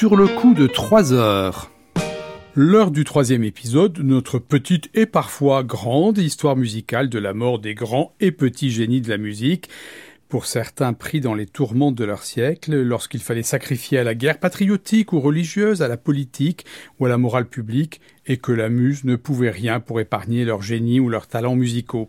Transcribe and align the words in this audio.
sur 0.00 0.16
le 0.16 0.28
coup 0.28 0.54
de 0.54 0.66
3 0.66 1.12
heures. 1.12 1.70
L'heure 2.54 2.90
du 2.90 3.04
troisième 3.04 3.44
épisode, 3.44 3.98
notre 3.98 4.38
petite 4.38 4.88
et 4.94 5.04
parfois 5.04 5.62
grande 5.62 6.16
histoire 6.16 6.56
musicale 6.56 7.10
de 7.10 7.18
la 7.18 7.34
mort 7.34 7.58
des 7.58 7.74
grands 7.74 8.14
et 8.18 8.32
petits 8.32 8.70
génies 8.70 9.02
de 9.02 9.10
la 9.10 9.18
musique, 9.18 9.68
pour 10.30 10.46
certains 10.46 10.94
pris 10.94 11.20
dans 11.20 11.34
les 11.34 11.44
tourments 11.44 11.92
de 11.92 12.02
leur 12.02 12.22
siècle, 12.22 12.80
lorsqu'il 12.80 13.20
fallait 13.20 13.42
sacrifier 13.42 13.98
à 13.98 14.04
la 14.04 14.14
guerre 14.14 14.40
patriotique 14.40 15.12
ou 15.12 15.20
religieuse, 15.20 15.82
à 15.82 15.88
la 15.88 15.98
politique 15.98 16.64
ou 16.98 17.04
à 17.04 17.10
la 17.10 17.18
morale 17.18 17.50
publique, 17.50 18.00
et 18.26 18.38
que 18.38 18.52
la 18.52 18.70
muse 18.70 19.04
ne 19.04 19.16
pouvait 19.16 19.50
rien 19.50 19.80
pour 19.80 20.00
épargner 20.00 20.46
leur 20.46 20.62
génie 20.62 20.98
ou 20.98 21.10
leurs 21.10 21.26
talents 21.26 21.56
musicaux. 21.56 22.08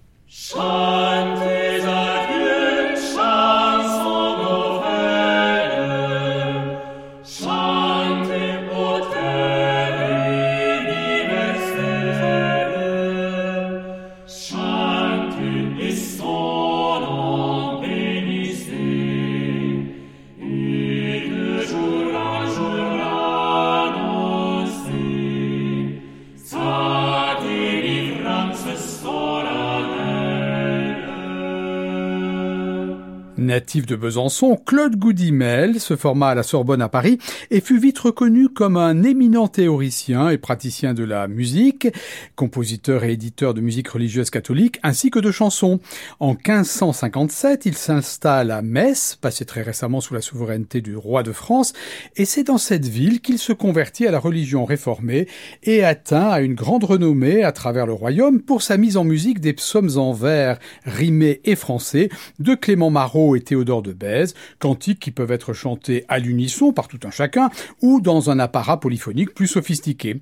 De 33.61 33.95
Besançon, 33.95 34.57
Claude 34.57 34.97
Goudimel 34.97 35.79
se 35.79 35.95
forma 35.95 36.29
à 36.29 36.35
la 36.35 36.43
Sorbonne 36.43 36.81
à 36.81 36.89
Paris 36.89 37.19
et 37.51 37.61
fut 37.61 37.79
vite 37.79 37.99
reconnu 37.99 38.49
comme 38.49 38.75
un 38.75 39.03
éminent 39.03 39.47
théoricien 39.47 40.29
et 40.29 40.39
praticien 40.39 40.93
de 40.93 41.03
la 41.03 41.27
musique, 41.27 41.87
compositeur 42.35 43.03
et 43.03 43.13
éditeur 43.13 43.53
de 43.53 43.61
musique 43.61 43.87
religieuse 43.87 44.31
catholique 44.31 44.79
ainsi 44.83 45.11
que 45.11 45.19
de 45.19 45.31
chansons. 45.31 45.79
En 46.19 46.33
1557, 46.33 47.65
il 47.65 47.75
s'installe 47.75 48.49
à 48.51 48.61
Metz, 48.61 49.15
passé 49.21 49.45
très 49.45 49.61
récemment 49.61 50.01
sous 50.01 50.15
la 50.15 50.21
souveraineté 50.21 50.81
du 50.81 50.97
roi 50.97 51.21
de 51.21 51.31
France, 51.31 51.73
et 52.17 52.25
c'est 52.25 52.43
dans 52.43 52.57
cette 52.57 52.87
ville 52.87 53.21
qu'il 53.21 53.37
se 53.37 53.53
convertit 53.53 54.07
à 54.07 54.11
la 54.11 54.19
religion 54.19 54.65
réformée 54.65 55.27
et 55.63 55.83
atteint 55.83 56.29
à 56.29 56.41
une 56.41 56.55
grande 56.55 56.83
renommée 56.83 57.43
à 57.43 57.51
travers 57.51 57.85
le 57.85 57.93
royaume 57.93 58.41
pour 58.41 58.63
sa 58.63 58.77
mise 58.77 58.97
en 58.97 59.03
musique 59.03 59.39
des 59.39 59.53
psaumes 59.53 59.97
en 59.97 60.13
vers, 60.13 60.57
rimés 60.83 61.41
et 61.45 61.55
français 61.55 62.09
de 62.39 62.55
Clément 62.55 62.89
Marot 62.89 63.35
et 63.35 63.41
Théodore 63.51 63.81
de 63.81 63.91
Bèze, 63.91 64.33
cantiques 64.59 65.01
qui 65.01 65.11
peuvent 65.11 65.33
être 65.33 65.51
chantés 65.51 66.05
à 66.07 66.19
l'unisson 66.19 66.71
par 66.71 66.87
tout 66.87 67.01
un 67.03 67.11
chacun 67.11 67.49
ou 67.81 67.99
dans 67.99 68.29
un 68.29 68.39
apparat 68.39 68.79
polyphonique 68.79 69.33
plus 69.33 69.47
sophistiqué. 69.47 70.21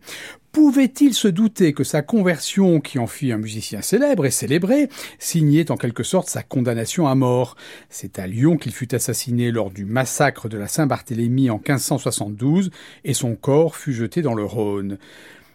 Pouvait-il 0.52 1.14
se 1.14 1.28
douter 1.28 1.74
que 1.74 1.84
sa 1.84 2.02
conversion, 2.02 2.80
qui 2.80 2.98
en 2.98 3.06
fit 3.06 3.32
un 3.32 3.38
musicien 3.38 3.84
célèbre 3.84 4.26
et 4.26 4.32
célébré, 4.32 4.90
signait 5.20 5.70
en 5.70 5.78
quelque 5.78 6.02
sorte 6.02 6.28
sa 6.28 6.42
condamnation 6.42 7.08
à 7.08 7.14
mort? 7.14 7.56
C'est 7.92 8.18
à 8.18 8.26
Lyon 8.26 8.58
qu'il 8.58 8.72
fut 8.72 8.96
assassiné 8.96 9.52
lors 9.52 9.70
du 9.70 9.86
massacre 9.86 10.50
de 10.50 10.58
la 10.58 10.68
Saint-Barthélemy 10.68 11.52
en 11.52 11.58
1572 11.58 12.72
et 13.04 13.14
son 13.14 13.36
corps 13.36 13.76
fut 13.76 13.94
jeté 13.94 14.24
dans 14.24 14.34
le 14.34 14.44
Rhône. 14.44 14.98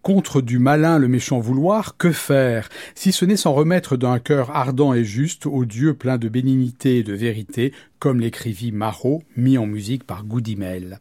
Contre 0.05 0.43
du 0.43 0.59
malin 0.59 0.99
le 0.99 1.09
méchant 1.09 1.41
vouloir, 1.41 1.97
que 1.97 2.13
faire, 2.13 2.69
si 2.95 3.11
ce 3.11 3.25
n'est 3.25 3.39
s'en 3.39 3.55
remettre 3.55 3.97
d'un 3.97 4.19
cœur 4.19 4.51
ardent 4.51 4.93
et 4.93 5.03
juste 5.03 5.47
au 5.47 5.65
Dieu 5.65 5.95
plein 5.95 6.19
de 6.19 6.29
bénignité 6.29 6.99
et 6.99 7.03
de 7.03 7.15
vérité, 7.15 7.73
comme 8.01 8.21
l'écrivit 8.21 8.71
Marot, 8.71 9.23
mis 9.35 9.57
en 9.57 9.65
musique 9.65 10.05
par 10.05 10.25
Goudimel. 10.25 11.01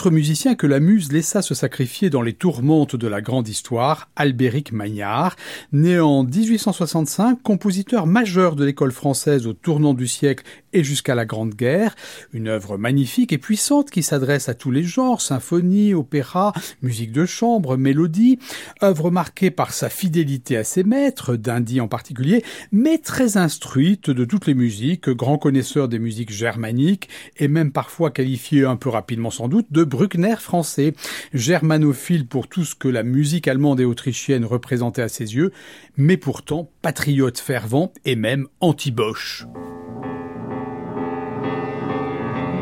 Autre 0.00 0.10
musicien 0.10 0.54
que 0.54 0.66
la 0.66 0.80
muse 0.80 1.12
laissa 1.12 1.42
se 1.42 1.52
sacrifier 1.52 2.08
dans 2.08 2.22
les 2.22 2.32
tourmentes 2.32 2.96
de 2.96 3.06
la 3.06 3.20
grande 3.20 3.48
histoire, 3.48 4.08
Albéric 4.16 4.72
Magnard, 4.72 5.36
né 5.72 6.00
en 6.00 6.24
1865, 6.24 7.42
compositeur 7.42 8.06
majeur 8.06 8.56
de 8.56 8.64
l'école 8.64 8.92
française 8.92 9.46
au 9.46 9.52
tournant 9.52 9.92
du 9.92 10.08
siècle 10.08 10.46
et 10.72 10.84
jusqu'à 10.84 11.14
la 11.14 11.26
Grande 11.26 11.54
Guerre, 11.54 11.96
une 12.32 12.48
œuvre 12.48 12.78
magnifique 12.78 13.32
et 13.32 13.38
puissante 13.38 13.90
qui 13.90 14.02
s'adresse 14.02 14.48
à 14.48 14.54
tous 14.54 14.70
les 14.70 14.84
genres, 14.84 15.20
symphonie, 15.20 15.92
opéra, 15.92 16.54
musique 16.80 17.12
de 17.12 17.26
chambre, 17.26 17.76
mélodie, 17.76 18.38
œuvre 18.82 19.10
marquée 19.10 19.50
par 19.50 19.72
sa 19.72 19.90
fidélité 19.90 20.56
à 20.56 20.64
ses 20.64 20.84
maîtres, 20.84 21.36
d'Indy 21.36 21.80
en 21.80 21.88
particulier, 21.88 22.42
mais 22.72 22.98
très 22.98 23.36
instruite 23.36 24.08
de 24.08 24.24
toutes 24.24 24.46
les 24.46 24.54
musiques, 24.54 25.10
grand 25.10 25.36
connaisseur 25.36 25.88
des 25.88 25.98
musiques 25.98 26.32
germaniques 26.32 27.08
et 27.36 27.48
même 27.48 27.72
parfois 27.72 28.10
qualifié 28.10 28.64
un 28.64 28.76
peu 28.76 28.88
rapidement 28.88 29.30
sans 29.30 29.48
doute 29.48 29.66
de 29.70 29.84
Bruckner 29.90 30.36
français, 30.38 30.94
germanophile 31.34 32.26
pour 32.26 32.48
tout 32.48 32.64
ce 32.64 32.74
que 32.74 32.88
la 32.88 33.02
musique 33.02 33.48
allemande 33.48 33.80
et 33.80 33.84
autrichienne 33.84 34.44
représentait 34.44 35.02
à 35.02 35.08
ses 35.08 35.34
yeux, 35.34 35.50
mais 35.96 36.16
pourtant 36.16 36.70
patriote 36.80 37.38
fervent 37.38 37.92
et 38.04 38.16
même 38.16 38.46
anti-Bosch. 38.60 39.46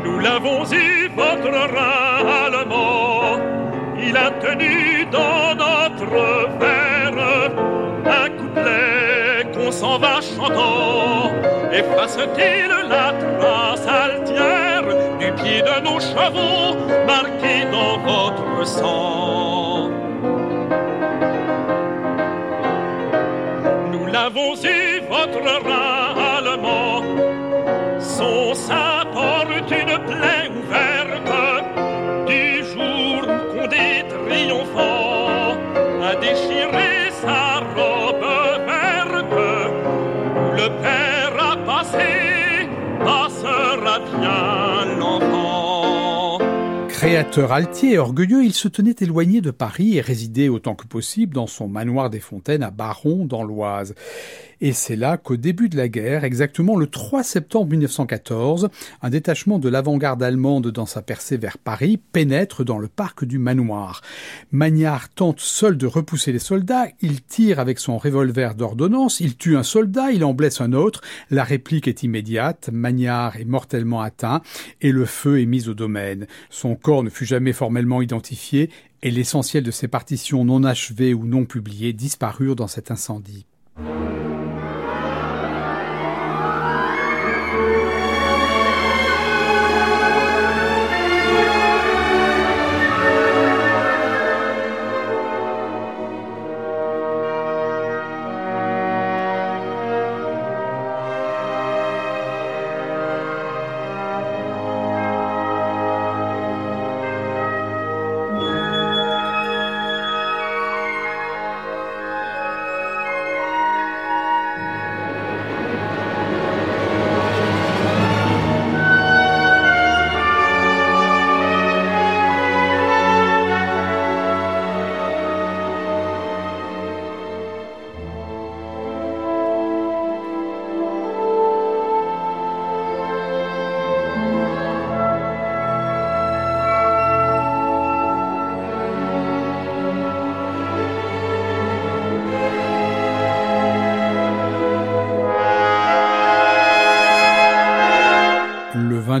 Nous 0.03 0.19
l'avons 0.19 0.65
eu, 0.73 1.09
votre 1.15 1.53
allemand. 2.35 3.37
Il 4.01 4.17
a 4.17 4.31
tenu 4.31 5.05
dans 5.11 5.55
notre 5.55 6.59
verre 6.59 7.51
un 8.05 8.29
couplet 8.37 9.51
qu'on 9.53 9.71
s'en 9.71 9.99
va 9.99 10.19
chantant. 10.19 11.31
Efface-t-il 11.71 12.89
la 12.89 13.13
trace 13.13 13.87
altière 13.87 14.38
chevaux 15.99 16.75
marqués 17.05 17.65
dans 17.71 17.97
votre 18.09 18.67
sang? 18.67 19.89
Nous 23.91 24.05
l'avons 24.07 24.53
eu, 24.63 25.01
votre 25.09 25.43
allemand. 26.37 27.03
Son 27.99 28.53
sang 28.53 28.99
une 29.71 29.97
plaie 30.05 30.49
ouverte 30.59 32.27
du 32.27 32.63
jour 32.63 33.21
Condé 33.51 34.03
triomphant 34.09 35.53
a 36.03 36.15
déchiré 36.15 37.11
sa 37.11 37.59
robe 37.75 38.25
verte. 38.65 39.71
Le 40.57 40.67
père 40.81 41.08
Altier 47.19 47.93
et 47.93 47.97
orgueilleux, 47.97 48.45
il 48.45 48.53
se 48.53 48.69
tenait 48.69 48.95
éloigné 49.01 49.41
de 49.41 49.51
Paris 49.51 49.97
et 49.97 50.01
résidait 50.01 50.47
autant 50.47 50.73
que 50.73 50.87
possible 50.87 51.33
dans 51.33 51.47
son 51.47 51.67
manoir 51.67 52.09
des 52.09 52.21
Fontaines 52.21 52.63
à 52.63 52.71
Baron 52.71 53.25
dans 53.25 53.43
l'Oise. 53.43 53.93
Et 54.61 54.73
c'est 54.73 54.97
là 54.97 55.15
qu'au 55.15 55.37
début 55.37 55.69
de 55.69 55.77
la 55.77 55.87
guerre, 55.87 56.25
exactement 56.25 56.75
le 56.75 56.87
3 56.87 57.23
septembre 57.23 57.71
1914, 57.71 58.67
un 59.01 59.09
détachement 59.09 59.57
de 59.57 59.69
l'avant-garde 59.69 60.21
allemande 60.21 60.67
dans 60.67 60.85
sa 60.85 61.01
percée 61.01 61.37
vers 61.37 61.57
Paris 61.57 61.97
pénètre 62.11 62.65
dans 62.65 62.77
le 62.77 62.89
parc 62.89 63.23
du 63.23 63.39
manoir. 63.39 64.01
Magnard 64.51 65.07
tente 65.07 65.39
seul 65.39 65.77
de 65.77 65.87
repousser 65.87 66.33
les 66.33 66.39
soldats, 66.39 66.87
il 66.99 67.21
tire 67.21 67.61
avec 67.61 67.79
son 67.79 67.97
revolver 67.97 68.53
d'ordonnance, 68.53 69.21
il 69.21 69.37
tue 69.37 69.55
un 69.55 69.63
soldat, 69.63 70.11
il 70.11 70.25
en 70.25 70.33
blesse 70.33 70.59
un 70.59 70.73
autre, 70.73 71.01
la 71.29 71.45
réplique 71.45 71.87
est 71.87 72.03
immédiate, 72.03 72.69
Magnard 72.73 73.37
est 73.37 73.45
mortellement 73.45 74.01
atteint 74.01 74.41
et 74.81 74.91
le 74.91 75.05
feu 75.05 75.39
est 75.39 75.45
mis 75.45 75.69
au 75.69 75.73
domaine. 75.73 76.27
Son 76.49 76.75
corps 76.75 77.03
ne 77.03 77.09
fut 77.09 77.25
jamais 77.25 77.53
formellement 77.53 78.01
identifié 78.01 78.69
et 79.03 79.11
l'essentiel 79.11 79.63
de 79.63 79.71
ses 79.71 79.87
partitions 79.87 80.43
non 80.43 80.65
achevées 80.65 81.13
ou 81.13 81.25
non 81.25 81.45
publiées 81.45 81.93
disparurent 81.93 82.57
dans 82.57 82.67
cet 82.67 82.91
incendie. 82.91 83.45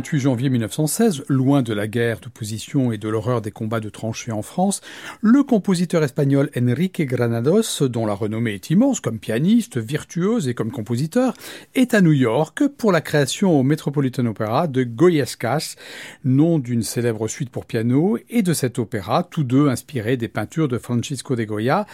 28 0.09 0.19
janvier 0.21 0.49
1916, 0.49 1.23
loin 1.27 1.61
de 1.61 1.71
la 1.71 1.87
guerre 1.87 2.19
de 2.19 2.29
position 2.29 2.91
et 2.91 2.97
de 2.97 3.07
l'horreur 3.07 3.43
des 3.43 3.51
combats 3.51 3.79
de 3.79 3.89
tranchées 3.89 4.31
en 4.31 4.41
France, 4.41 4.81
le 5.21 5.43
compositeur 5.43 6.03
espagnol 6.03 6.49
Enrique 6.57 7.03
Granados, 7.03 7.83
dont 7.83 8.07
la 8.07 8.15
renommée 8.15 8.55
est 8.55 8.71
immense 8.71 9.01
comme 9.01 9.19
pianiste, 9.19 9.77
virtuose 9.77 10.47
et 10.47 10.55
comme 10.55 10.71
compositeur, 10.71 11.35
est 11.75 11.93
à 11.93 12.01
New 12.01 12.11
York 12.11 12.63
pour 12.79 12.91
la 12.91 13.01
création 13.01 13.59
au 13.59 13.61
Metropolitan 13.61 14.25
Opera 14.25 14.65
de 14.65 14.81
Goyescas, 14.81 15.75
nom 16.23 16.57
d'une 16.57 16.81
célèbre 16.81 17.27
suite 17.27 17.51
pour 17.51 17.67
piano, 17.67 18.17
et 18.31 18.41
de 18.41 18.53
cet 18.53 18.79
opéra, 18.79 19.21
tous 19.21 19.43
deux 19.43 19.69
inspirés 19.69 20.17
des 20.17 20.27
peintures 20.27 20.67
de 20.67 20.79
Francisco 20.79 21.35
de 21.35 21.43
Goya. 21.43 21.85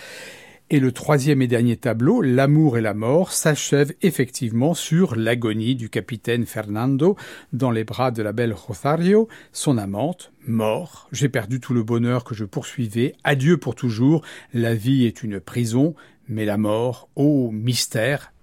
Et 0.71 0.79
le 0.79 0.91
troisième 0.91 1.43
et 1.43 1.47
dernier 1.47 1.77
tableau, 1.77 2.21
L'amour 2.21 2.79
et 2.79 2.81
la 2.81 2.95
mort, 2.95 3.31
s'achève 3.31 3.93
effectivement 4.01 4.73
sur 4.73 5.15
l'agonie 5.15 5.75
du 5.75 5.89
capitaine 5.89 6.47
Fernando 6.47 7.15
dans 7.53 7.69
les 7.69 7.83
bras 7.83 8.09
de 8.09 8.23
la 8.23 8.31
belle 8.31 8.53
Rosario, 8.53 9.27
son 9.51 9.77
amante, 9.77 10.31
mort. 10.47 11.07
J'ai 11.11 11.29
perdu 11.29 11.59
tout 11.59 11.75
le 11.75 11.83
bonheur 11.83 12.23
que 12.23 12.33
je 12.33 12.45
poursuivais. 12.45 13.13
Adieu 13.23 13.57
pour 13.57 13.75
toujours. 13.75 14.23
La 14.55 14.73
vie 14.73 15.05
est 15.05 15.21
une 15.21 15.39
prison, 15.39 15.93
mais 16.27 16.45
la 16.45 16.57
mort, 16.57 17.09
ô 17.15 17.49
oh, 17.49 17.51
mystère, 17.51 18.33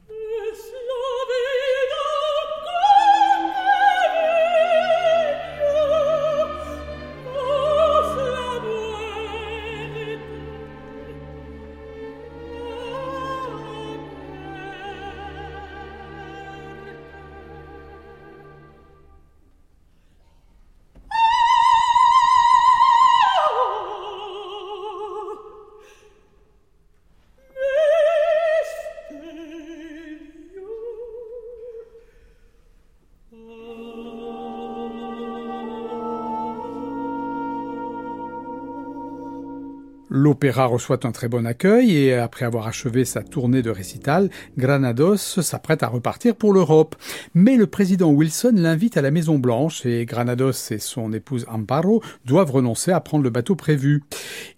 L'opéra 40.14 40.66
reçoit 40.66 41.06
un 41.06 41.10
très 41.10 41.28
bon 41.28 41.46
accueil 41.46 41.96
et 41.96 42.12
après 42.12 42.44
avoir 42.44 42.66
achevé 42.66 43.06
sa 43.06 43.22
tournée 43.22 43.62
de 43.62 43.70
récital, 43.70 44.28
Granados 44.58 45.16
s'apprête 45.16 45.82
à 45.82 45.88
repartir 45.88 46.36
pour 46.36 46.52
l'Europe. 46.52 46.96
Mais 47.32 47.56
le 47.56 47.66
président 47.66 48.10
Wilson 48.10 48.52
l'invite 48.54 48.98
à 48.98 49.00
la 49.00 49.10
Maison 49.10 49.38
Blanche 49.38 49.86
et 49.86 50.04
Granados 50.04 50.70
et 50.70 50.78
son 50.78 51.14
épouse 51.14 51.46
Amparo 51.48 52.02
doivent 52.26 52.50
renoncer 52.50 52.92
à 52.92 53.00
prendre 53.00 53.24
le 53.24 53.30
bateau 53.30 53.56
prévu. 53.56 54.04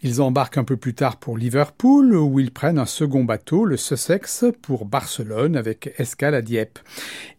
Ils 0.02 0.20
embarquent 0.20 0.58
un 0.58 0.64
peu 0.64 0.76
plus 0.76 0.94
tard 0.94 1.18
pour 1.18 1.38
Liverpool 1.38 2.16
où 2.16 2.40
ils 2.40 2.50
prennent 2.50 2.80
un 2.80 2.84
second 2.84 3.22
bateau, 3.22 3.64
le 3.64 3.76
Sussex, 3.76 4.46
pour 4.60 4.86
Barcelone 4.86 5.54
avec 5.54 5.94
escale 5.98 6.34
à 6.34 6.42
Dieppe. 6.42 6.80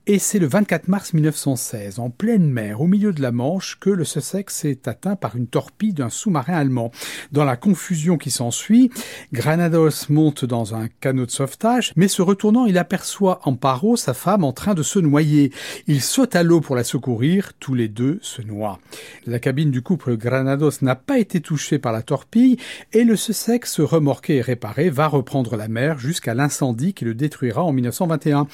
Et 0.08 0.20
c'est 0.20 0.38
le 0.38 0.46
24 0.46 0.88
mars 0.88 1.14
1916, 1.16 1.98
en 1.98 2.12
pleine 2.12 2.48
mer, 2.48 2.80
au 2.80 2.86
milieu 2.86 3.12
de 3.12 3.24
la 3.24 3.32
Manche, 3.32 3.80
que 3.80 3.90
le 3.90 4.06
Sussex 4.06 4.64
est 4.64 4.88
atteint 4.88 5.16
par 5.16 5.36
une 5.36 5.48
torpille 5.48 5.94
d'un 5.94 6.12
sous-marin 6.12 6.54
allemand. 6.54 6.92
Dans 7.32 7.44
la 7.44 7.58
confusion 7.58 8.20
qui 8.20 8.30
s'ensuit, 8.30 8.92
Granados 9.34 10.06
monte 10.10 10.46
dans 10.46 10.76
un 10.76 10.90
canot 11.02 11.26
de 11.26 11.32
sauvetage, 11.32 11.92
mais 11.96 12.08
se 12.08 12.22
retournant, 12.22 12.68
il 12.68 12.78
aperçoit 12.78 13.40
Amparo, 13.46 13.96
sa 13.96 14.14
femme, 14.14 14.44
en 14.44 14.54
train 14.54 14.76
de 14.76 14.84
se 14.84 15.00
noyer. 15.00 15.52
Il 15.88 16.02
saute 16.02 16.36
à 16.36 16.44
l'eau 16.44 16.62
pour 16.62 16.76
la 16.76 16.84
secourir, 16.84 17.54
tous 17.60 17.74
les 17.74 17.88
deux 17.88 18.20
se 18.22 18.44
noient. 18.44 18.78
La 19.26 19.40
cabine 19.40 19.72
du 19.72 19.82
couple 19.82 20.18
Granados 20.18 20.84
n'a 20.84 20.96
pas 20.96 21.18
été 21.18 21.42
touchée 21.42 21.80
par 21.80 21.94
la 21.94 22.04
torpille, 22.04 22.58
et 22.94 23.06
le 23.06 23.16
Sussex, 23.16 23.80
remorqué 23.80 24.36
et 24.36 24.42
réparé, 24.42 24.92
va 24.92 25.08
reprendre 25.08 25.56
la 25.56 25.68
mer 25.68 25.98
jusqu'à 25.98 26.36
l'incendie 26.36 26.94
qui 26.94 27.06
le 27.06 27.16
détruira 27.16 27.64
en 27.64 27.72
1921. 27.72 28.46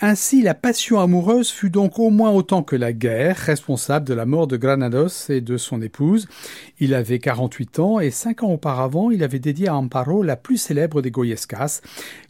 Ainsi, 0.00 0.42
la 0.42 0.54
passion 0.54 0.91
amoureuse 0.98 1.50
fut 1.50 1.70
donc 1.70 1.98
au 1.98 2.10
moins 2.10 2.30
autant 2.30 2.62
que 2.62 2.76
la 2.76 2.92
guerre 2.92 3.36
responsable 3.36 4.06
de 4.06 4.14
la 4.14 4.26
mort 4.26 4.46
de 4.46 4.56
Granados 4.56 5.30
et 5.30 5.40
de 5.40 5.56
son 5.56 5.80
épouse. 5.82 6.28
Il 6.78 6.94
avait 6.94 7.18
48 7.18 7.78
ans 7.78 8.00
et 8.00 8.10
cinq 8.10 8.42
ans 8.42 8.50
auparavant, 8.50 9.10
il 9.10 9.22
avait 9.22 9.38
dédié 9.38 9.68
à 9.68 9.76
Amparo 9.76 10.22
la 10.22 10.36
plus 10.36 10.56
célèbre 10.56 11.02
des 11.02 11.10
Goyescas, 11.10 11.80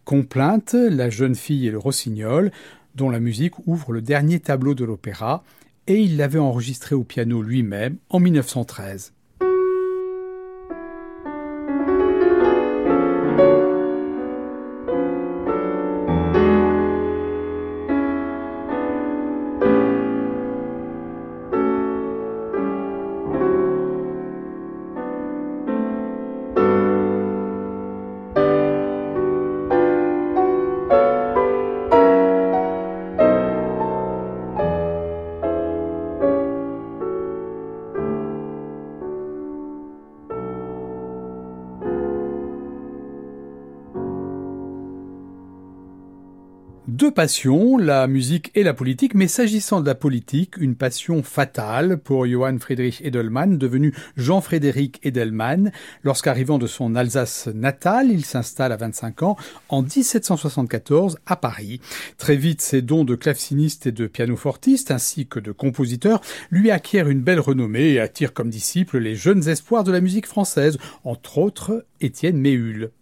Complainte, 0.05 0.75
la 0.75 1.11
jeune 1.11 1.35
fille 1.35 1.67
et 1.67 1.71
le 1.71 1.79
rossignol, 1.79 2.51
dont 2.95 3.11
la 3.11 3.21
musique 3.21 3.55
ouvre 3.67 3.93
le 3.93 4.03
dernier 4.03 4.41
tableau 4.41 4.75
de 4.75 4.85
l'opéra, 4.85 5.45
et 5.87 6.01
il 6.01 6.17
l'avait 6.17 6.39
enregistré 6.39 6.95
au 6.95 7.05
piano 7.05 7.43
lui-même 7.43 7.97
en 8.11 8.21
1913. 8.21 9.13
Deux 47.03 47.11
passions, 47.11 47.79
la 47.79 48.07
musique 48.07 48.53
et 48.55 48.63
la 48.63 48.75
politique, 48.75 49.17
mais 49.17 49.27
s'agissant 49.27 49.81
de 49.81 49.87
la 49.87 49.97
politique, 49.97 50.57
une 50.57 50.77
passion 50.77 51.25
fatale 51.25 51.99
pour 51.99 52.29
Johann 52.29 52.61
Friedrich 52.61 53.05
Edelmann, 53.05 53.59
devenu 53.59 53.93
Jean-Frédéric 54.17 55.01
Edelmann, 55.03 55.73
lorsqu'arrivant 56.05 56.59
de 56.59 56.69
son 56.69 56.95
Alsace 56.95 57.49
natale, 57.53 58.13
il 58.13 58.25
s'installe 58.25 58.71
à 58.71 58.77
25 58.77 59.25
ans 59.25 59.37
en 59.69 59.83
1774 59.83 61.19
à 61.27 61.35
Paris. 61.35 61.81
Très 62.19 62.37
vite, 62.37 62.61
ses 62.61 62.83
dons 62.83 63.03
de 63.03 63.17
claveciniste 63.17 63.89
et 63.89 63.93
de 63.93 64.07
pianofortiste, 64.07 64.93
ainsi 64.93 65.27
que 65.27 65.41
de 65.41 65.51
compositeur, 65.51 66.21
lui 66.53 66.71
acquièrent 66.71 67.09
une 67.09 67.23
belle 67.23 67.41
renommée 67.41 67.95
et 67.95 67.99
attirent 67.99 68.33
comme 68.33 68.49
disciples 68.49 68.99
les 68.99 69.17
jeunes 69.17 69.49
espoirs 69.49 69.83
de 69.83 69.91
la 69.91 70.01
musique 70.01 70.29
française, 70.29 70.79
entre 71.03 71.39
autres 71.39 71.85
Étienne 72.01 72.39
Méhul. 72.39 72.93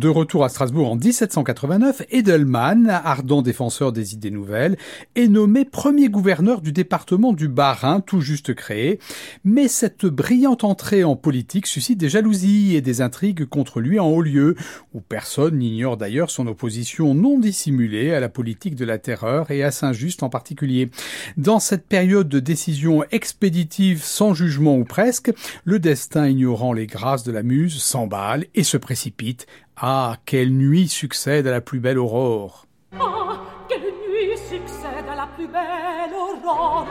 De 0.00 0.08
retour 0.08 0.44
à 0.44 0.48
Strasbourg 0.48 0.90
en 0.90 0.96
1789, 0.96 2.04
Edelman, 2.08 2.88
ardent 2.88 3.42
défenseur 3.42 3.92
des 3.92 4.14
idées 4.14 4.30
nouvelles, 4.30 4.78
est 5.14 5.28
nommé 5.28 5.66
premier 5.66 6.08
gouverneur 6.08 6.62
du 6.62 6.72
département 6.72 7.34
du 7.34 7.48
Bas-Rhin, 7.48 8.00
tout 8.00 8.22
juste 8.22 8.54
créé. 8.54 8.98
Mais 9.44 9.68
cette 9.68 10.06
brillante 10.06 10.64
entrée 10.64 11.04
en 11.04 11.16
politique 11.16 11.66
suscite 11.66 11.98
des 11.98 12.08
jalousies 12.08 12.76
et 12.76 12.80
des 12.80 13.02
intrigues 13.02 13.44
contre 13.44 13.80
lui 13.80 14.00
en 14.00 14.06
haut 14.06 14.22
lieu, 14.22 14.54
où 14.94 15.02
personne 15.02 15.58
n'ignore 15.58 15.98
d'ailleurs 15.98 16.30
son 16.30 16.46
opposition 16.46 17.14
non 17.14 17.38
dissimulée 17.38 18.14
à 18.14 18.20
la 18.20 18.30
politique 18.30 18.76
de 18.76 18.86
la 18.86 18.96
terreur 18.96 19.50
et 19.50 19.62
à 19.62 19.70
Saint-Just 19.70 20.22
en 20.22 20.30
particulier. 20.30 20.88
Dans 21.36 21.60
cette 21.60 21.86
période 21.86 22.30
de 22.30 22.40
décision 22.40 23.04
expéditive 23.10 24.02
sans 24.02 24.32
jugement 24.32 24.78
ou 24.78 24.84
presque, 24.84 25.30
le 25.64 25.78
destin 25.78 26.26
ignorant 26.26 26.72
les 26.72 26.86
grâces 26.86 27.22
de 27.22 27.32
la 27.32 27.42
muse 27.42 27.82
s'emballe 27.82 28.46
et 28.54 28.64
se 28.64 28.78
précipite. 28.78 29.46
Ah, 29.82 30.16
quelle 30.26 30.50
nuit 30.50 30.88
succède 30.88 31.46
à 31.46 31.50
la 31.50 31.62
plus 31.62 31.80
belle 31.80 31.98
aurore. 31.98 32.66
Ah, 32.92 33.40
quelle 33.66 33.80
nuit 33.80 34.36
succède 34.36 35.08
à 35.10 35.14
la 35.14 35.26
plus 35.34 35.46
belle 35.46 36.12
aurore 36.12 36.86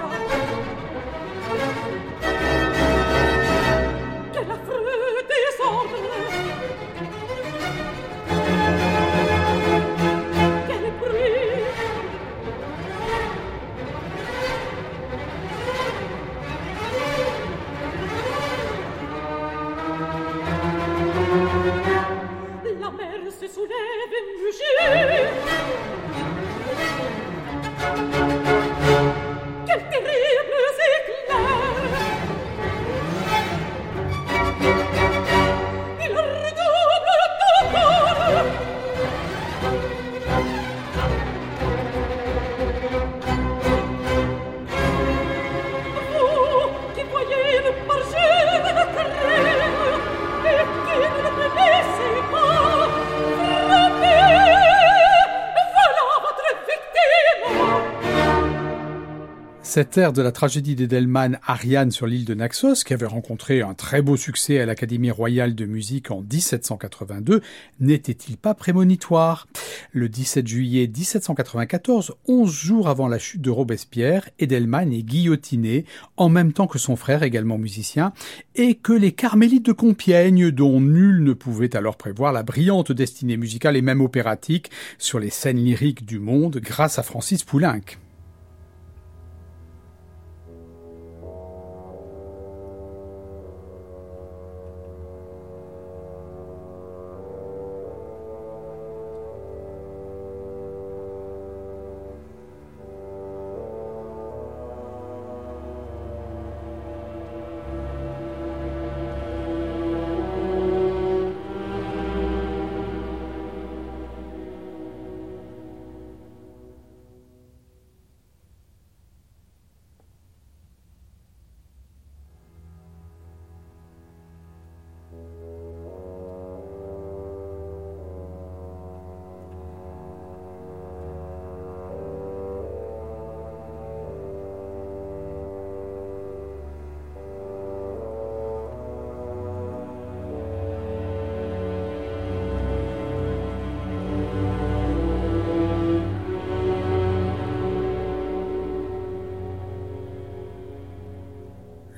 Cette 59.70 60.00
ère 60.00 60.14
de 60.14 60.24
la 60.24 60.32
tragédie 60.32 60.76
d'Edelman, 60.76 61.38
Ariane 61.46 61.92
sur 61.92 62.08
l'île 62.08 62.26
de 62.26 62.34
Naxos, 62.34 62.84
qui 62.84 62.96
avait 62.96 63.06
rencontré 63.06 63.62
un 63.62 63.76
très 63.76 64.02
beau 64.02 64.18
succès 64.18 64.60
à 64.60 64.66
l'Académie 64.66 65.12
royale 65.12 65.54
de 65.54 65.66
musique 65.66 66.10
en 66.10 66.22
1782, 66.22 67.44
n'était-il 67.80 68.38
pas 68.38 68.56
prémonitoire? 68.56 69.48
Le 69.92 70.10
17 70.10 70.48
juillet 70.48 70.88
1794, 70.88 72.16
11 72.28 72.52
jours 72.52 72.90
avant 72.90 73.08
la 73.08 73.20
chute 73.20 73.44
de 73.44 73.52
Robespierre, 73.52 74.28
Edelman 74.40 74.92
est 74.92 75.04
guillotiné, 75.04 75.86
en 76.18 76.30
même 76.30 76.52
temps 76.52 76.66
que 76.66 76.80
son 76.80 76.96
frère, 76.96 77.22
également 77.22 77.60
musicien, 77.60 78.12
et 78.56 78.74
que 78.74 78.94
les 78.94 79.12
Carmélites 79.12 79.68
de 79.68 79.72
Compiègne, 79.72 80.50
dont 80.50 80.82
nul 80.82 81.24
ne 81.24 81.34
pouvait 81.34 81.78
alors 81.78 81.96
prévoir 81.96 82.34
la 82.34 82.42
brillante 82.42 82.92
destinée 82.92 83.38
musicale 83.38 83.78
et 83.78 83.84
même 83.84 84.02
opératique 84.02 84.72
sur 84.98 85.20
les 85.20 85.30
scènes 85.30 85.64
lyriques 85.64 86.08
du 86.08 86.18
monde 86.18 86.58
grâce 86.58 86.98
à 86.98 87.04
Francis 87.04 87.44
Poulenc. 87.44 87.82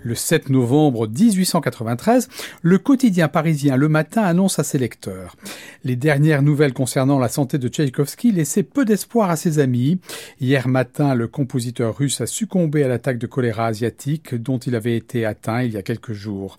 Le 0.03 0.15
7 0.15 0.49
novembre 0.49 1.07
1893, 1.07 2.27
le 2.63 2.77
quotidien 2.79 3.27
parisien 3.27 3.75
Le 3.75 3.87
Matin 3.87 4.23
annonce 4.23 4.57
à 4.57 4.63
ses 4.63 4.79
lecteurs. 4.79 5.35
Les 5.83 5.95
dernières 5.95 6.41
nouvelles 6.41 6.73
concernant 6.73 7.19
la 7.19 7.29
santé 7.29 7.59
de 7.59 7.67
Tchaïkovski 7.67 8.31
laissaient 8.31 8.63
peu 8.63 8.83
d'espoir 8.83 9.29
à 9.29 9.35
ses 9.35 9.59
amis. 9.59 9.99
Hier 10.39 10.67
matin, 10.67 11.13
le 11.13 11.27
compositeur 11.27 11.95
russe 11.95 12.19
a 12.21 12.25
succombé 12.25 12.83
à 12.83 12.87
l'attaque 12.87 13.19
de 13.19 13.27
choléra 13.27 13.67
asiatique 13.67 14.33
dont 14.33 14.57
il 14.57 14.75
avait 14.75 14.97
été 14.97 15.25
atteint 15.25 15.61
il 15.61 15.73
y 15.73 15.77
a 15.77 15.83
quelques 15.83 16.13
jours. 16.13 16.57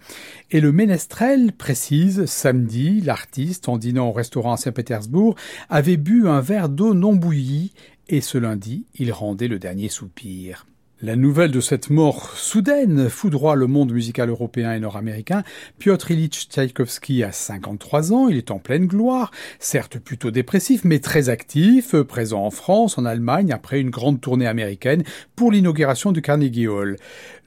Et 0.52 0.60
le 0.60 0.70
ménestrel 0.70 1.52
précise, 1.52 2.26
samedi, 2.26 3.00
l'artiste, 3.00 3.68
en 3.68 3.76
dînant 3.76 4.08
au 4.08 4.12
restaurant 4.12 4.52
à 4.52 4.56
Saint-Pétersbourg, 4.56 5.34
avait 5.68 5.96
bu 5.96 6.28
un 6.28 6.40
verre 6.40 6.68
d'eau 6.68 6.94
non 6.94 7.14
bouillie 7.14 7.72
et 8.08 8.20
ce 8.20 8.38
lundi, 8.38 8.86
il 8.94 9.10
rendait 9.12 9.48
le 9.48 9.58
dernier 9.58 9.88
soupir. 9.88 10.66
La 11.04 11.16
nouvelle 11.16 11.50
de 11.50 11.60
cette 11.60 11.90
mort 11.90 12.30
soudaine 12.36 13.08
foudroie 13.08 13.56
le 13.56 13.66
monde 13.66 13.92
musical 13.92 14.28
européen 14.28 14.72
et 14.72 14.78
nord-américain. 14.78 15.42
Piotr 15.80 16.12
Ilyich 16.12 16.46
Tchaïkovski 16.48 17.24
a 17.24 17.32
53 17.32 18.12
ans, 18.12 18.28
il 18.28 18.36
est 18.36 18.52
en 18.52 18.60
pleine 18.60 18.86
gloire, 18.86 19.32
certes 19.58 19.98
plutôt 19.98 20.30
dépressif, 20.30 20.84
mais 20.84 21.00
très 21.00 21.28
actif, 21.28 21.96
présent 22.02 22.44
en 22.44 22.52
France, 22.52 22.98
en 22.98 23.04
Allemagne, 23.04 23.50
après 23.50 23.80
une 23.80 23.90
grande 23.90 24.20
tournée 24.20 24.46
américaine 24.46 25.02
pour 25.34 25.50
l'inauguration 25.50 26.12
du 26.12 26.22
Carnegie 26.22 26.68
Hall. 26.68 26.96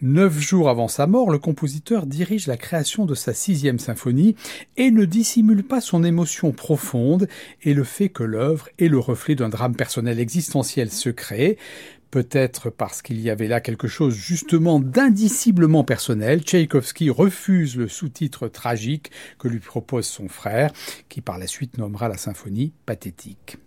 Neuf 0.01 0.37
jours 0.37 0.67
avant 0.67 0.89
sa 0.89 1.07
mort, 1.07 1.31
le 1.31 1.39
compositeur 1.39 2.05
dirige 2.05 2.47
la 2.47 2.57
création 2.57 3.05
de 3.05 3.15
sa 3.15 3.33
sixième 3.33 3.79
symphonie 3.79 4.35
et 4.75 4.91
ne 4.91 5.05
dissimule 5.05 5.63
pas 5.63 5.79
son 5.79 6.03
émotion 6.03 6.51
profonde 6.51 7.29
et 7.63 7.73
le 7.73 7.85
fait 7.85 8.09
que 8.09 8.23
l'œuvre 8.23 8.67
est 8.79 8.89
le 8.89 8.99
reflet 8.99 9.35
d'un 9.35 9.47
drame 9.47 9.77
personnel 9.77 10.19
existentiel 10.19 10.91
secret. 10.91 11.55
Peut-être 12.15 12.69
parce 12.69 13.01
qu'il 13.01 13.19
y 13.19 13.29
avait 13.29 13.49
là 13.49 13.59
quelque 13.59 13.89
chose 13.89 14.15
justement 14.15 14.79
d'indiciblement 14.79 15.83
personnel, 15.83 16.43
Tchaïkovski 16.43 17.09
refuse 17.09 17.75
le 17.75 17.89
sous-titre 17.89 18.47
tragique 18.47 19.11
que 19.37 19.49
lui 19.49 19.59
propose 19.59 20.05
son 20.05 20.29
frère, 20.29 20.71
qui 21.09 21.19
par 21.19 21.37
la 21.37 21.45
suite 21.45 21.77
nommera 21.77 22.07
la 22.07 22.15
symphonie 22.15 22.71
pathétique. 22.85 23.57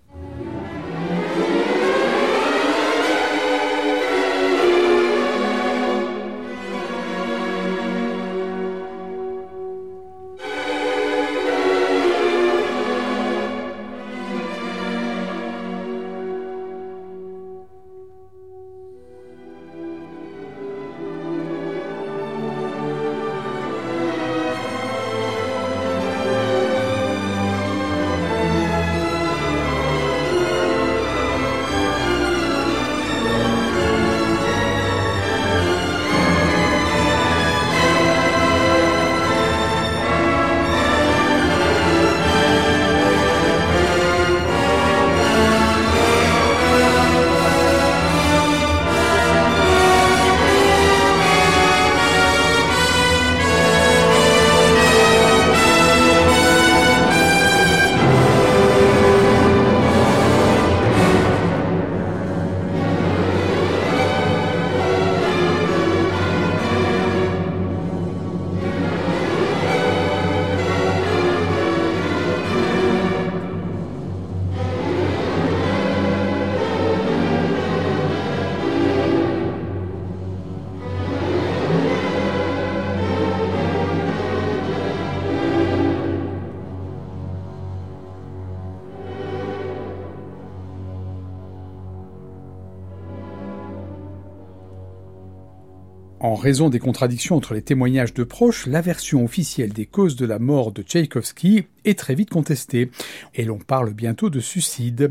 En 96.29 96.35
raison 96.35 96.69
des 96.69 96.79
contradictions 96.79 97.37
entre 97.37 97.55
les 97.55 97.63
témoignages 97.63 98.13
de 98.13 98.23
proches, 98.23 98.67
la 98.67 98.83
version 98.83 99.25
officielle 99.25 99.73
des 99.73 99.87
causes 99.87 100.15
de 100.15 100.27
la 100.27 100.39
mort 100.39 100.73
de 100.73 100.83
Tchaïkovski 100.83 101.65
est 101.89 101.99
très 101.99 102.15
vite 102.15 102.31
contestée, 102.31 102.91
et 103.35 103.45
l'on 103.45 103.59
parle 103.59 103.93
bientôt 103.93 104.31
de 104.31 104.41
suicide. 104.41 105.11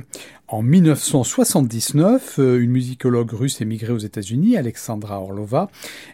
En 0.49 0.61
1979, 0.61 2.39
euh, 2.39 2.61
une 2.61 2.71
musicologue 2.71 3.33
russe 3.33 3.59
émigrée 3.59 3.91
aux 3.91 3.97
États-Unis, 3.97 4.55
Alexandra 4.55 5.19
Orlova, 5.21 5.69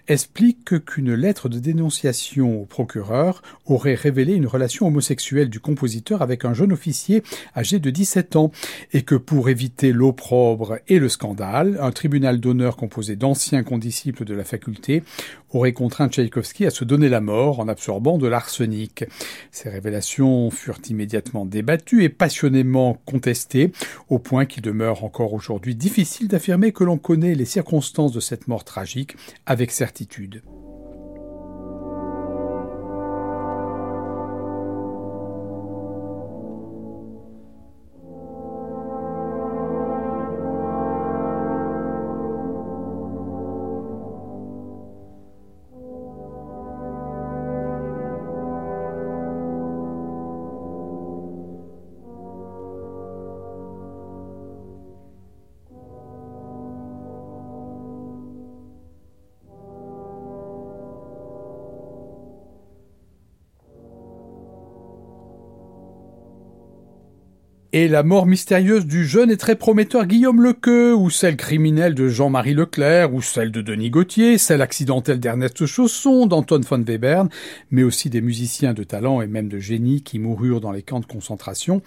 explique 0.07 0.83
qu'une 0.85 1.13
lettre 1.13 1.49
de 1.49 1.59
dénonciation 1.59 2.59
au 2.59 2.65
procureur 2.65 3.43
aurait 3.67 3.93
révélé 3.93 4.33
une 4.33 4.47
relation 4.47 4.87
homosexuelle 4.87 5.49
du 5.49 5.59
compositeur 5.59 6.23
avec 6.23 6.45
un 6.45 6.55
jeune 6.55 6.73
officier 6.73 7.21
âgé 7.55 7.77
de 7.77 7.91
17 7.91 8.35
ans, 8.35 8.51
et 8.91 9.03
que 9.03 9.13
pour 9.13 9.49
éviter 9.49 9.91
l'opprobre 9.91 10.79
et 10.87 10.97
le 10.97 11.09
scandale, 11.09 11.77
un 11.79 11.91
tribunal 11.91 12.39
d'honneur 12.39 12.75
composé 12.75 13.15
d'anciens 13.15 13.63
condisciples 13.63 14.25
de 14.25 14.33
la 14.33 14.43
faculté 14.43 15.03
aurait 15.51 15.73
contraint 15.73 16.09
Tchaïkovski 16.09 16.65
à 16.65 16.71
se 16.71 16.83
donner 16.83 17.09
la 17.09 17.21
mort 17.21 17.59
en 17.59 17.67
absorbant 17.67 18.17
de 18.17 18.27
l'arsenic. 18.27 19.05
Ces 19.51 19.69
révélations 19.69 20.49
furent 20.53 20.79
immédiatement 20.89 21.45
débattues 21.45 22.03
et 22.03 22.09
passionnément 22.09 23.01
contestées, 23.05 23.71
au 24.09 24.19
point 24.19 24.45
qu'il 24.45 24.63
demeure 24.63 25.03
encore 25.03 25.33
aujourd'hui 25.33 25.75
difficile 25.75 26.27
d'affirmer 26.27 26.71
que 26.71 26.83
l'on 26.83 26.97
connaît 26.97 27.35
les 27.35 27.45
circonstances 27.45 28.13
de 28.13 28.19
cette 28.19 28.47
mort 28.47 28.63
tragique 28.63 29.15
avec 29.45 29.71
certitude. 29.71 30.41
Et 67.75 67.87
la 67.87 68.03
mort 68.03 68.27
mystérieuse 68.27 68.85
du 68.85 69.03
jeune 69.03 69.31
et 69.31 69.37
très 69.37 69.55
prometteur 69.55 70.05
Guillaume 70.05 70.43
Lequeux, 70.43 70.93
ou 70.93 71.09
celle 71.09 71.35
criminelle 71.35 71.95
de 71.95 72.07
Jean-Marie 72.07 72.53
Leclerc, 72.53 73.15
ou 73.15 73.23
celle 73.23 73.51
de 73.51 73.63
Denis 73.63 73.89
Gauthier, 73.89 74.37
celle 74.37 74.61
accidentelle 74.61 75.19
d'Ernest 75.19 75.65
Chausson, 75.65 76.27
d'Antoine 76.27 76.61
von 76.61 76.83
Webern, 76.83 77.29
mais 77.71 77.81
aussi 77.81 78.11
des 78.11 78.21
musiciens 78.21 78.75
de 78.75 78.83
talent 78.83 79.21
et 79.21 79.27
même 79.27 79.49
de 79.49 79.57
génie 79.57 80.03
qui 80.03 80.19
moururent 80.19 80.61
dans 80.61 80.71
les 80.71 80.83
camps 80.83 80.99
de 80.99 81.07
concentration. 81.07 81.81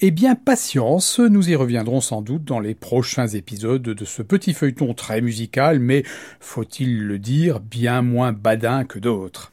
Eh 0.00 0.10
bien, 0.10 0.34
patience, 0.34 1.20
nous 1.20 1.48
y 1.48 1.54
reviendrons 1.54 2.00
sans 2.00 2.20
doute 2.20 2.44
dans 2.44 2.58
les 2.58 2.74
prochains 2.74 3.28
épisodes 3.28 3.80
de 3.80 4.04
ce 4.04 4.22
petit 4.22 4.54
feuilleton 4.54 4.92
très 4.92 5.20
musical, 5.20 5.78
mais, 5.78 6.02
faut-il 6.40 7.04
le 7.04 7.20
dire, 7.20 7.60
bien 7.60 8.02
moins 8.02 8.32
badin 8.32 8.82
que 8.82 8.98
d'autres. 8.98 9.52